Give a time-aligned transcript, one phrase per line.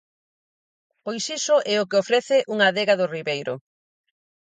[1.03, 3.55] Pois iso é o que ofrece unha adega do Ribeiro.